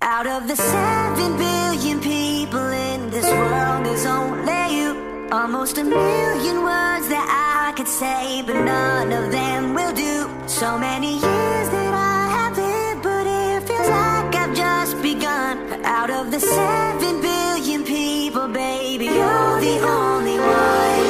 [0.00, 5.28] Out of the seven billion people in this world, there's only you.
[5.32, 10.30] Almost a million words that I could say, but none of them will do.
[10.46, 15.82] So many years that I have lived, but it feels like I've just begun.
[15.84, 21.06] Out of the seven billion people, baby, you're the only one.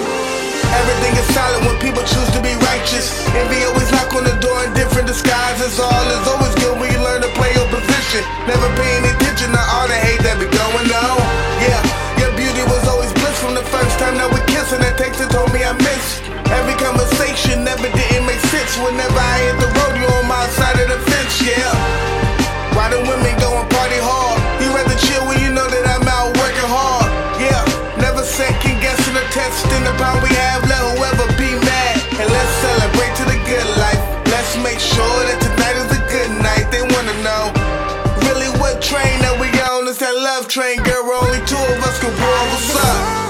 [0.81, 3.13] Everything is silent when people choose to be righteous.
[3.37, 5.79] Envy always knock on the door in different disguises.
[5.79, 8.25] All is always good when you learn to play your position.
[8.49, 8.69] Never
[34.63, 36.71] Make sure that tonight is a good night.
[36.71, 37.53] They wanna know
[38.29, 39.87] really what train that we on.
[39.89, 41.11] It's that love train, girl.
[41.11, 42.47] Only two of us can roll.
[42.53, 43.28] What's up?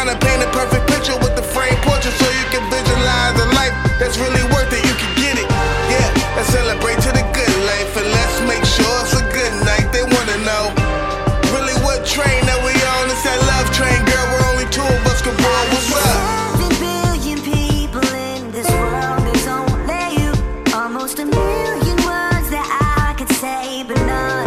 [0.00, 3.48] trying to paint a perfect picture with the frame portrait so you can visualize a
[3.52, 4.80] life that's really worth it.
[4.88, 5.44] You can get it.
[5.92, 9.92] Yeah, let's celebrate to the good life and let's make sure it's a good night.
[9.92, 10.72] They wanna know
[11.52, 13.12] really what train that we on.
[13.12, 14.24] It's that love train, girl.
[14.32, 15.64] We're only two of us can roll.
[15.68, 16.40] What's up?
[20.72, 22.66] Almost a million words that
[23.04, 24.39] I could say, but none.